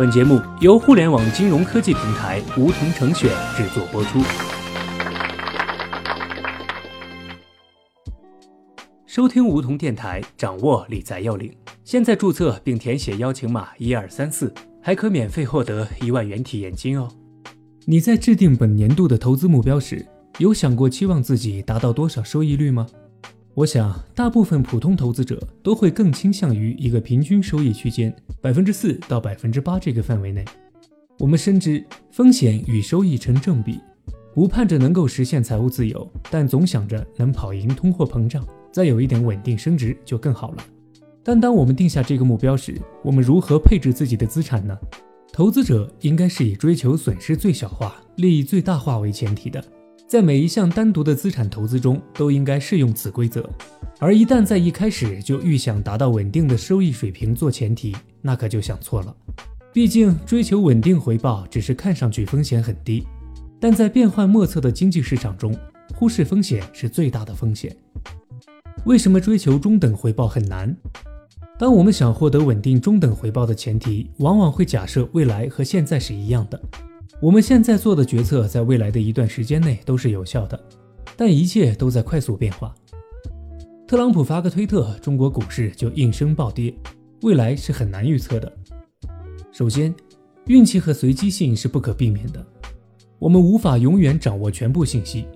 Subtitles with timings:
[0.00, 4.18] 本节目由互联网金融科技平台梧桐城选制作播出。
[9.04, 11.54] 收听梧桐电台，掌握理财要领。
[11.84, 14.50] 现在注册并填写邀请码一二三四，
[14.80, 17.06] 还可免费获得一万元体验金哦。
[17.84, 20.06] 你在制定本年度的投资目标时，
[20.38, 22.86] 有想过期望自己达到多少收益率吗？
[23.52, 30.44] 我想，大部分普通投资者都会更倾向于一个平均收益区间，百分之四到百分之八这个范围内。
[31.18, 33.80] 我们深知风险与收益成正比，
[34.32, 40.64] 不盼着能够实现财务自由，但总想着能跑赢通货膨胀，再有一点稳定升值就更好了。
[41.22, 44.78] 但当我们定下这个目标时，我们如何配置自己的资产呢？
[45.32, 49.62] 投资者应该是以追求损失最小化、利益最大化为前提的。
[50.10, 53.48] 在每一项单独的资产投资中，都应该适用此规则。
[54.00, 59.14] 而一旦在一开始就预想达到稳定的收益水平做前提，那可就想错了。
[59.72, 63.06] 毕竟，追求稳定回报只是看上去风险很低，
[63.60, 65.56] 但在变幻莫测的经济市场中，
[65.94, 67.76] 忽视风险是最大的风险。
[68.86, 70.76] 为什么追求中等回报很难？
[71.56, 76.60] 当我们想获得稳定中等回报的前提，往往会假设未来和现在是一样的。
[77.22, 80.58] 我们现在做的决策，在未来的一段时间内都是有效的，
[81.18, 82.74] 但一切都在快速变化。
[83.86, 86.72] 特朗普发个推特，中国股市就应声暴跌，
[87.20, 88.50] 未来是很难预测的。
[89.52, 89.94] 首先，
[90.46, 92.42] 运气和随机性是不可避免的，
[93.18, 95.26] 我们无法永远掌握全部信息。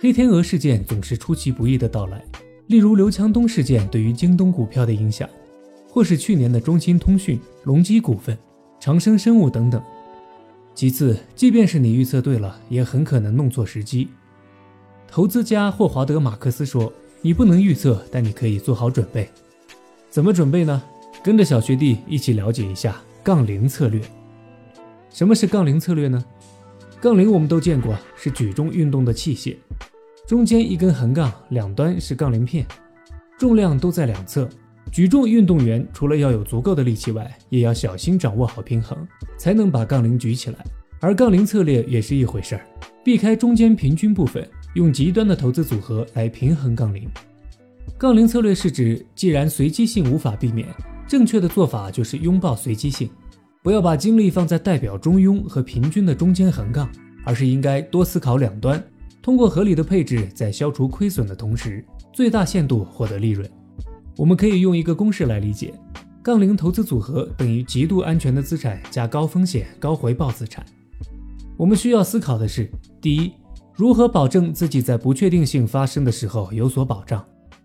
[0.00, 2.24] 黑天鹅事件总是出其不意的到来，
[2.68, 5.28] 例如刘强东事件对于京东股票的影响，
[5.90, 8.38] 或是去年的中兴通讯、隆基股份、
[8.80, 9.82] 长生生物等等。
[10.74, 14.08] 其次，即便是你预测对了，也很可能弄错时机。
[15.06, 19.28] 投资家霍华德·马克思说：“你不能预测，但你可以做好准备。
[20.08, 20.82] 怎么准备呢？
[21.22, 24.00] 跟着小学弟一起了解一下杠铃策略。
[25.10, 26.24] 什么是杠铃策略呢？
[27.00, 29.56] 杠铃我们都见过，是举重运动的器械，
[30.26, 32.66] 中间一根横杠，两端是杠铃片，
[33.38, 34.48] 重量都在两侧。
[34.92, 39.08] 举重运动员除了要有足够的力气外，也要小心掌握好平衡，
[39.38, 40.58] 才能把杠铃举起来。
[41.00, 42.66] 而杠铃策略也是一回事儿，
[43.02, 47.08] 避开中间平均部分，用极端的投资组合来平衡杠铃。
[47.96, 50.68] 杠铃策略是指，既然随机性无法避免，
[51.08, 53.08] 正确的做法就是拥抱随机性，
[53.62, 56.86] 不要把精力放在代表中庸和平均的中间横杠，
[57.24, 58.80] 而是应该多思考两端，
[59.22, 61.82] 通过合理的配置，在消除亏损的同时，
[62.12, 63.50] 最大限度获得利润。
[64.22, 65.74] 我们可以用一个公式来理解：
[66.22, 70.64] 杠铃投资组合等于极度安全的资产加高风险高回报资产。
[71.56, 73.32] 我们需要思考的是：第一，
[73.74, 77.20] 如何保证自己在不确定性发生的时候有所保障；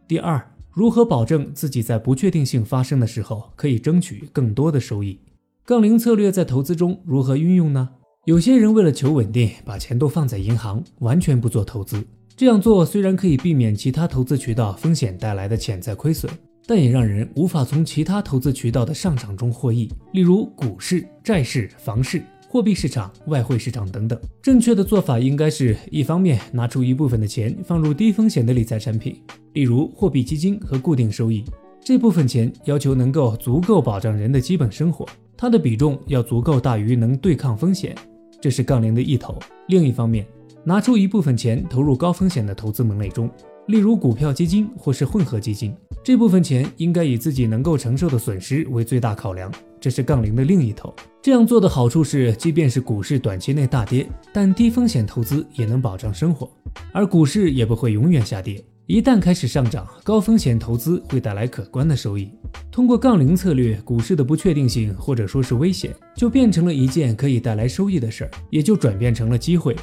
[0.08, 5.20] 第二，如何保证自己在不确定性发生的时候可以争取更多的收益。
[5.64, 7.88] 杠铃策略在投资中如何运用呢？
[8.26, 12.04] 有些人为了求稳定，把钱都放在银行，完全不做投资。
[12.36, 16.32] 这样做虽然可以避免其他投资渠道风险带来的潜在亏损，
[16.68, 24.20] 但也让人无法从其他投资渠道的上涨中获益，例如股市、债市、房市、货币市场、外汇市场等等。
[24.42, 29.18] 正确的做法应该是一方面拿出一部分的钱放入低风险的理财产品，
[29.54, 31.46] 例如货币基金和固定收益，
[31.82, 35.08] 这部分钱要求能够足够保障人的基本生活，
[35.38, 37.96] 它的比重要足够大于能对抗风险，
[38.42, 39.40] 这是杠铃的一头。
[39.68, 40.28] 另一方面，
[40.66, 43.30] 拿出一部分钱投入高风险的投资门类中，
[43.68, 45.74] 例如股票基金或是混合基金。
[46.08, 50.96] 这部分钱应该以自己能够承受的损失为最大考量，这是杠铃的另一头。
[51.22, 56.50] 这样做的好处是，即便是股市短期内大跌，但低风险投资也能保障生活，
[56.94, 58.64] 而股市也不会永远下跌。
[58.86, 62.32] 一旦开始上涨，高风险投资会带来可观的收益。
[62.72, 69.76] 通过杠铃策略，股市的不确定性或者说是危险，就变成了一件可以带来收益的事儿，也就转变成了机会。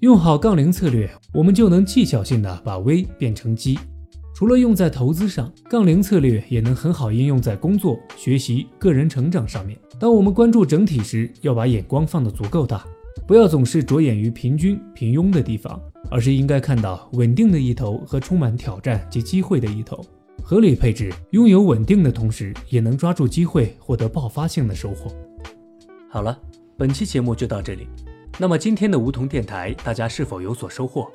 [0.00, 3.78] 用好杠铃策略，我们就能技巧性的把危变成机。
[4.34, 9.78] 除了用在投资上，杠铃策略也能很好应用在工作、学习、个人成长上面。
[10.00, 12.84] 当我们关注整体时，要把眼光放得足够大，
[13.26, 15.80] 不要总是着眼于平均、平庸的地方，
[16.10, 20.04] 而是应该看到稳定的一头和充满挑战及机会的一头。
[20.42, 25.12] 合理配置，拥有稳定的同时，也能抓住机会，获得爆发性的收获。
[26.10, 26.36] 好了，
[26.76, 27.86] 本期节目就到这里。
[28.38, 31.06] 那么今天的梧桐电台，大家是否有所收获？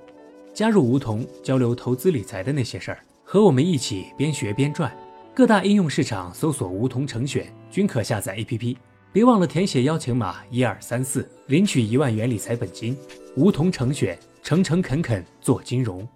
[0.58, 4.92] 加入梧桐，交流投资理财的那些事儿，和我们一起边学边赚。
[5.32, 8.76] 各大应用市场搜索“梧桐成选”，均可下载 APP。
[9.14, 12.98] 别忘了填写邀请码一二三四，领取一万元理财本金。
[13.36, 16.08] 梧桐成选，诚诚恳恳做金融。